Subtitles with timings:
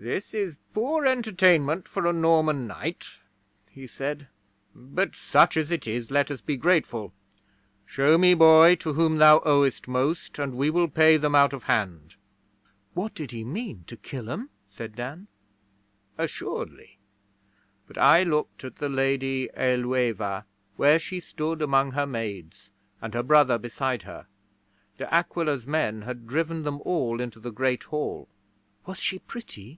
[0.00, 3.08] '"This is poor entertainment for a Norman knight,"
[3.68, 4.28] he said,
[4.72, 7.12] "but, such as it is, let us be grateful.
[7.84, 11.64] Show me, boy, to whom thou owest most, and we will pay them out of
[11.64, 12.14] hand."'
[12.94, 13.82] 'What did he mean?
[13.88, 15.26] To kill 'em?' said Dan.
[16.16, 16.96] 'Assuredly.
[17.88, 20.44] But I looked at the Lady Ælueva
[20.76, 22.70] where she stood among her maids,
[23.02, 24.28] and her brother beside her.
[24.96, 28.28] De Aquila's men had driven them all into the Great Hall.'
[28.86, 29.74] 'Was she pretty?'